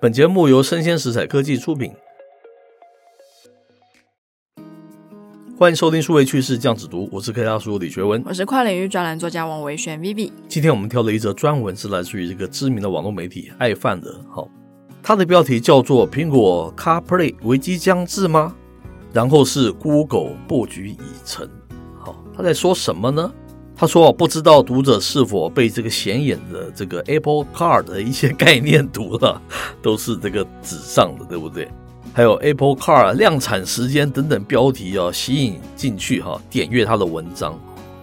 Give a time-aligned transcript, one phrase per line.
[0.00, 1.92] 本节目由生鲜食材科技出品，
[5.58, 10.30] 欢迎收听数位趋势酱子读，我是 K 大叔李学文，我是跨领域专栏作家王维轩 Vivi。
[10.46, 14.48] 今天我们挑了一则专文，是来自于这个知名的网络媒体爱范的，好，
[15.02, 18.54] 它的标题叫做“苹果 CarPlay 危机将至吗？”
[19.12, 21.50] 然后是 Google 布局已成，
[21.98, 23.32] 好，他在说什么呢？
[23.80, 29.40] 他说：“不知道读者是否被这个显眼的这个 Apple Car 的一些概念读了，
[29.80, 31.68] 都是这个纸上的，对不对？
[32.12, 37.56] 还有 Apple Car 量产时间等等标题啊，吸引进去哈，点阅他的文章，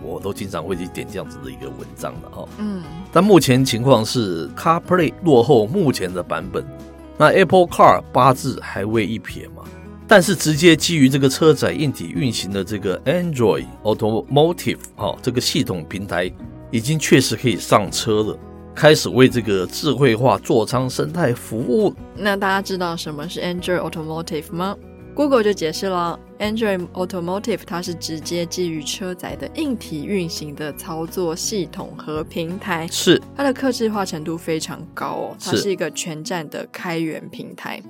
[0.00, 2.48] 我都经常会去点这样子的一个文章的哈。
[2.58, 6.64] 嗯，但目前情况是 CarPlay 落后目前的版本，
[7.18, 9.64] 那 Apple Car 八字还未一撇嘛。”
[10.08, 16.30] 但是直接基于这个车载硬体运行的这个 Android Automotive 哈，这个系统平台
[16.70, 18.38] 已经确实可以上车了，
[18.74, 21.92] 开始为这个智慧化座舱生态服务。
[22.14, 24.76] 那大家知道什么是 Android Automotive 吗
[25.14, 37.82] ？Google 就解释了，Android Automotive 它是直接基于车载的硬体运行的操作系统和平台，是它的客制化程度非常高哦，它是一个全站的开源平台。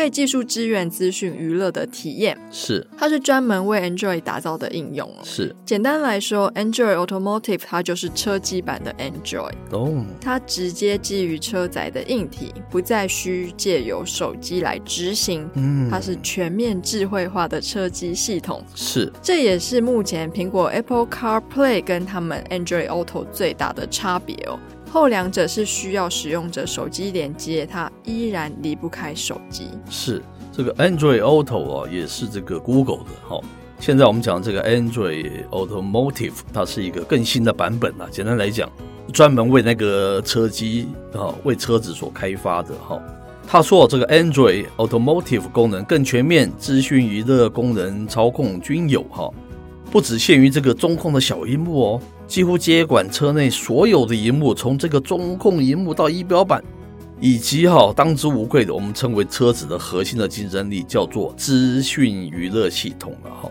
[0.00, 5.06] 可以技术支援资讯娱乐的体验，是它是专门为 Android 打造的应用。
[5.22, 9.52] 是简单来说，Android Automotive 它就是车机版的 Android。
[9.72, 15.46] 哦，它直接基于车载的硬体，不再需借由手机来执行。
[15.52, 18.64] 嗯，它是全面智慧化的车机系统。
[18.74, 24.58] 是，这也是目前苹果 Apple CarPlay 跟他们 Android Auto 最大的差别哦。
[24.92, 29.68] 后两者是需要使用者手机连接，它依然离不开手机。
[29.88, 33.10] 是这个 Android Auto 啊，也是这个 Google 的。
[33.22, 33.40] 好，
[33.78, 38.08] 现在我们讲这个 Android Automotive，它是一个更新的版本啊。
[38.10, 38.68] 简单来讲，
[39.12, 42.74] 专门为那个车机啊，为车子所开发的。
[42.74, 43.00] 哈，
[43.46, 49.04] 他说这个 Android Automotive 功能更全面，资讯娱乐功能操控均有。
[49.04, 49.30] 哈，
[49.92, 52.02] 不只限于这个中控的小萤幕哦。
[52.30, 56.62] 几乎接管车内所有的荧幕，从这个中控荧幕到仪表板，
[57.20, 63.50] 以及哈当之无愧的，我们称为车子的核心的竞争力，叫做资讯娱乐系统了哈。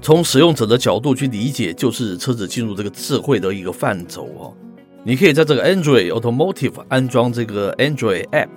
[0.00, 4.54] 从使用者的角度去理解，就是车子进入这个智慧的一个范畴哦。
[5.02, 8.50] 你可以在这个 Android Automotive 安装这个 Android App，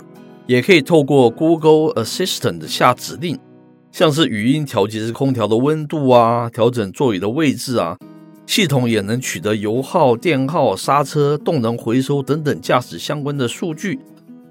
[0.45, 3.39] 也可以透过 Google Assistant 下指令，
[3.91, 7.97] 像是语音调节空调的温度啊，调整座椅的位置啊。
[8.45, 13.99] 系统也能取得油耗、电耗、刹车、动能回收等等驾驶相关的数据，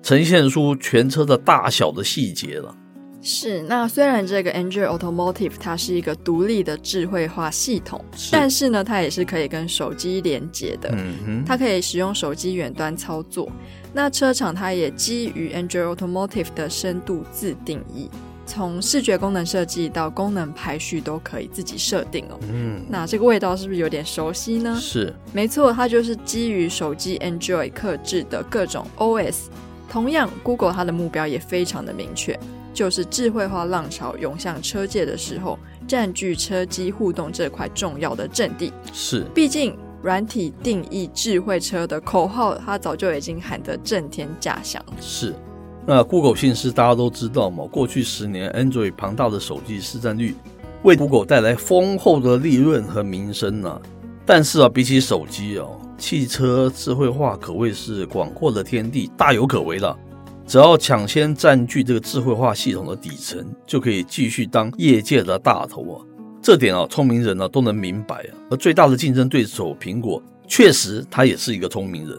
[0.02, 2.74] 呈现出全车的大小的细节了。
[3.24, 10.92] 是，那虽然这个 Android Automotive 它是一个独立的智慧化系统，是但是呢，它也是可以跟手机连接的。
[10.92, 13.48] 嗯，它可以使用手机远端操作。
[13.92, 18.10] 那车厂它也基于 Android Automotive 的深度自定义。
[18.54, 22.38] 从视觉功能设计到功能排序都可以自己设定哦。
[22.50, 24.78] 嗯，那这个味道是不是有点熟悉呢？
[24.78, 29.44] 是，没错，它就是基于手机 Android 客制的各种 OS。
[29.88, 32.38] 同样，Google 它的目标也非常的明确，
[32.74, 35.58] 就是智慧化浪潮涌向车界的时候，
[35.88, 38.70] 占据车机互动这块重要的阵地。
[38.92, 44.84] 是，毕竟软体定义智慧车的口号，它早就已经喊得震天价响。
[45.00, 45.34] 是。
[45.84, 50.34] 那 Google 信使大家都知道嘛，过去十年 Android 庞大的手机市占率
[50.84, 53.80] 为 Google 带来丰厚的利润和名声啊。
[54.24, 59.96] 但是啊，比起手机哦，汽车智慧化可谓是广阔的天地，大有可为了。
[60.46, 65.98] 只要抢先占据这个智慧化系统的底层，就可以继续当业界的大头啊。
[66.40, 68.34] 这点啊，聪明人呢、都能明白啊。
[68.50, 72.16] 而最大的竞争对手苹果，确实他也是一个聪明人。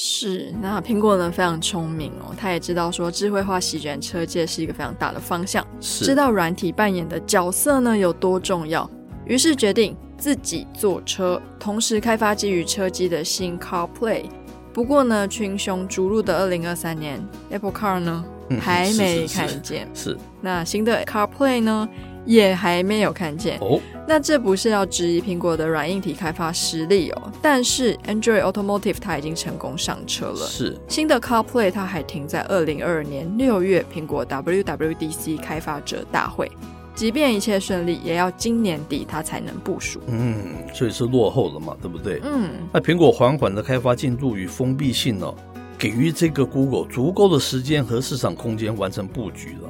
[0.00, 8.88] 是，那苹果呢非常聪明哦，他也知道说智慧化席卷车界是一个非常大的方向，是知道软体扮演的角色呢有多重要，
[9.26, 14.26] 于是决定自己做车，同时开发基于车机的新 CarPlay。
[14.72, 17.20] 不过呢，群雄逐鹿的二零二三年
[17.50, 21.88] ，Apple Car 呢、嗯、还没看见，是，那新的 CarPlay 呢？
[22.24, 36.50] 也还没有看见哦，那这不是要质疑苹果的软硬体开发实力哦，但是 Android Automotive 它已经成功上车了，是新的 CarPlay 它还停在二零二二年六月苹果 WWDC 开发者大会，
[36.94, 42.18] 即便一切顺利，也要今年底它才能部署，嗯，所以是落后了嘛，对不对？
[42.24, 45.34] 嗯，那苹果缓缓的开发进度与封闭性呢、哦，
[45.76, 49.68] 给予这个 Google 足够的时间和市场空间完成布局了。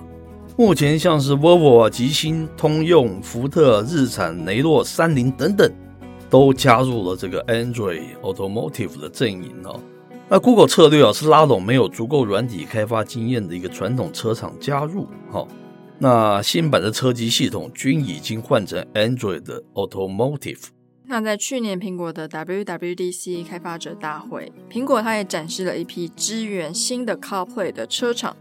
[0.58, 5.72] 目前像是 Volvo、吉星、通用、福特、日产、雷诺、三菱等等，
[6.28, 9.80] 都加入了这个 Android Automotive 的阵营哦。
[10.28, 15.46] 那 Google 策略啊是拉拢没有足够软体开发经验的一个传统车厂加入，哈。
[16.00, 20.64] 那新版的车机系统均已经换成 Android 的 Automotive。
[21.06, 28.36] 那在去年苹果的 WWDC 开发者大会，苹果它也展示了一批支援新的 CarPlay 的车厂，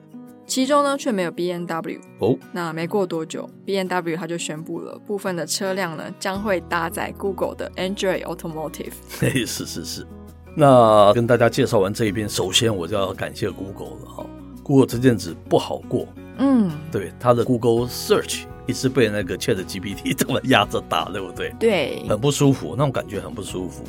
[0.47, 1.99] 其中呢却没有 B N W。
[2.19, 8.93] 哦，那没过多久，B N W 它就宣布了部分的车辆呢将会搭载 Google 的 Android Automotive。
[9.19, 10.07] 嘿，是是是。
[10.55, 14.25] 那跟大家介绍完这一边，首先我就要感谢 Google 了哈
[14.63, 16.07] ，Google 这阵子不好过。
[16.39, 21.53] 嗯，对，它的 Google Search 一直被那个 Chat GPT 这么压着打，对不对？
[21.59, 23.83] 对，很不舒服，那种感觉很不舒服，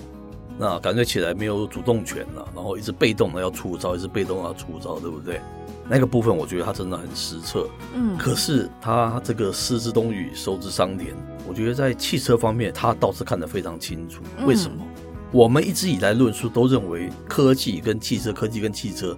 [0.58, 5.40] 那感觉起来没有主动权了，然后一直被动的要出招，一直被动要出招，对不对？
[5.88, 7.68] 那个部分我觉得他真的很失策。
[7.94, 11.14] 嗯，可是他这个失之东隅，收之桑田，
[11.46, 14.22] 我觉得在汽车方面，他倒是看得非常清楚。
[14.44, 14.76] 为什么？
[14.80, 19.16] 嗯，我们一直以来论述都认为科技跟汽车，科技跟汽车。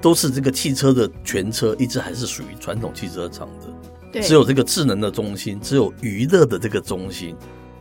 [0.00, 4.20] 都是这个汽车的全车，一直还是属于传统汽车厂的。
[4.22, 7.34] 只有这个智能的中心，只有娱乐的这个中心，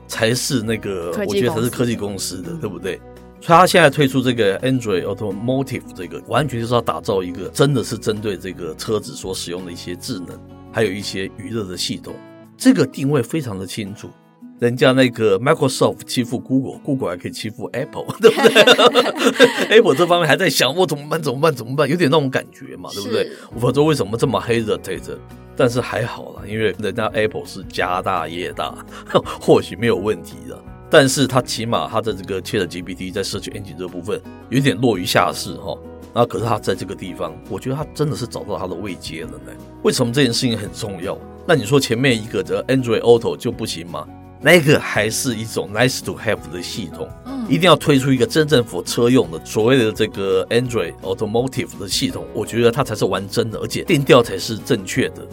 [0.08, 3.00] 才是那个我觉得才是科技公司的，对不对？
[3.40, 10.30] 所以他现在推出这个 Android Automotive 这个，完全就是要打造一个真的是针对这个车子所使用的一些智能，
[10.72, 12.16] 还有一些娱乐的系统，
[12.58, 14.10] 这个定位非常的清楚。
[14.60, 18.64] 人家那个 Microsoft 欺负 Google，Google 还可以欺负 Apple，对不对？
[19.78, 21.22] Apple 这方面还在想我怎么办？
[21.22, 21.54] 怎么办？
[21.54, 21.88] 怎么办？
[21.88, 23.30] 有点那种感觉嘛，对不对？
[23.60, 25.16] 否则为什么这么 hesitate？
[25.58, 28.74] 但是还好啦，因为人家 Apple 是家大业大，
[29.42, 30.58] 或许没有问题的。
[30.90, 35.78] 但是它起码它的这个 ChatGPT 在 Search Engine 这部分有点落于下势哈。
[36.14, 39.52] 那可是它在这个地方，我觉得它真的是找到它的位阶了呢。
[39.84, 41.18] 为什么这件事情很重要？
[41.46, 44.08] 那你说前面一个的 Android Auto 就不行吗？
[44.40, 55.28] 那个还是一种 nice to have 的系统，嗯，一定要推出一个真正 for 车用的所谓的这个 Android Automotive 的系统，我觉得它才是完整的，而且定调才是正确的。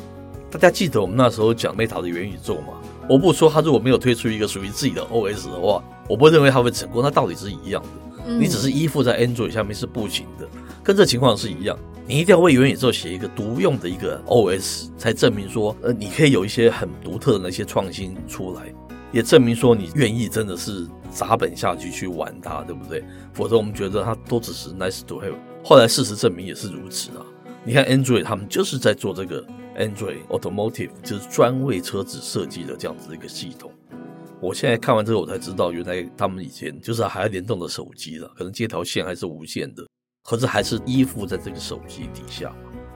[0.54, 2.74] 大家记得我们那时候讲 Meta 的元宇宙吗？
[3.08, 7.02] 我不说它如果没有推出一个属于自己的 OS 的话，我不认为它会成功。
[7.02, 10.46] 那道理是一样的，你只是依附在 Android 下面是不行的，
[10.84, 11.76] 跟这情况是一样。
[12.06, 18.72] 你一定要为元宇宙写一个独用的一个 OS，才证明说，呃，你可以有一些很独特的那些创新出来。
[19.10, 23.02] 也证明说你愿意真的是砸本下去去玩它，对不对？
[23.32, 25.34] 否则我们觉得它都只是 nice to have。
[25.64, 27.24] 后来事实证明也是如此啊！
[27.64, 29.42] 你看 Android 他们就是在做这个
[29.76, 33.72] Android Automotive，就是专为车子设计的这样子一个系统。
[34.40, 39.82] 我现在看完之后，我才知道原来他们以前就是还要联动的手机了，可能接条线还是无线的，
[40.22, 42.54] 可是还是依附在这个手机底下。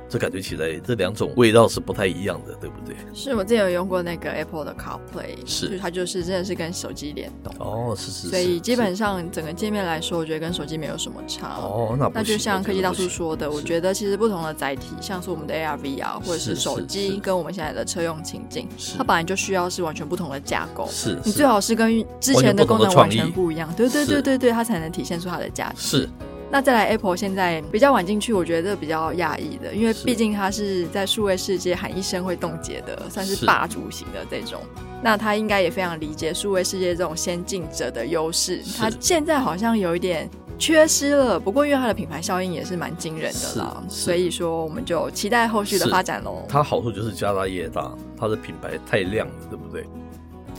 [0.08, 2.96] 这感觉起来，这两种味道是不太一样的，对不对？
[3.12, 8.28] 是我之前有用过那个 Apple 的 CarPlay，是它就是真的是跟手机联动哦，是是，是。
[8.28, 11.94] 所以基本上整个界面来说，我觉得跟手机没有什么差哦。
[11.98, 18.66] 那那就像科技大叔说的，我觉得其实不同的载体，像是我们的 AR、VR 或者是手机，跟我们现在的车用情境，
[18.96, 20.88] 它本来就需要是完全不同的架构。
[20.90, 25.82] 是，你最好是跟之前的功能完全不一样，对对对对对，它才能体现出它的价值。
[25.82, 26.08] 是。
[26.50, 34.60] 那再来，Apple 现在比较晚进去，我觉得这比较讶异的，因为毕竟它是在数位世界喊一声会冻结的，算是霸主型的这种。
[35.02, 38.62] 那他应该也非常理解数位世界这种先进者的优势。
[38.76, 40.28] 他现在好像有一点
[40.58, 46.42] 缺失了，不过因为它的品牌效应也是蛮惊人的啦，所以说我们就期待后续的发展喽。
[46.48, 49.86] 它好处就是家大业大，它的品牌太亮了，对不对？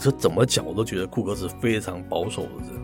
[0.00, 2.80] 这怎么讲我都觉得库克是非常保守的人，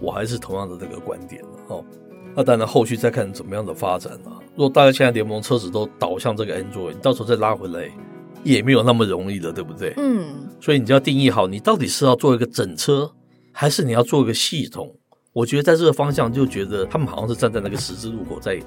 [0.00, 1.84] 我还是同样的这个观点哦。
[2.36, 4.36] 那当然，后续再看怎么样的发展啊。
[4.54, 7.90] 如果大家现在联盟车子都导向这个 Android，你到时候再拉回来
[8.44, 9.94] 也没有那么容易的，对不对？
[9.96, 10.46] 嗯。
[10.60, 13.10] 所以你就要定义好，你到底是要做一个整车，
[13.52, 14.94] 还是你要做一个系统？
[15.32, 18.60] 我觉得在这个方向，就觉得他们好像是站在那个十字路口，在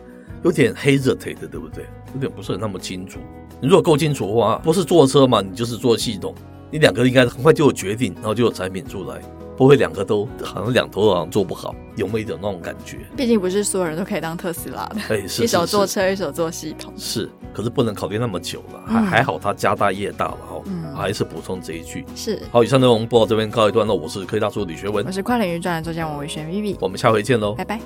[0.44, 1.86] 有点 hesitate 的，对不对？
[2.16, 3.20] 有点不是很那么清楚。
[3.62, 6.34] 你如果够清楚的话，不是坐车嘛，你就是做系统，
[6.72, 9.22] 你两个应该很快就有决定，然后就有产品出来。
[9.60, 13.00] 不会两个都好像两头都好像做不好，有没有一种那种感觉？
[13.18, 16.94] 毕竟不是所有人都可以当特斯拉的，哎，是，是，一手做车，一手做系统。
[16.96, 20.62] 是，可是不能考虑那么久了，还、嗯、还好他家大业大了哈。
[20.64, 22.06] 嗯，还是补充这一句。
[22.16, 23.94] 是，好，以上内容播到这边告一段落。
[23.94, 27.82] 我是科技大叔李学文，我是跨领域专栏作家王维轩 Vivi，我们下回见喽，拜拜。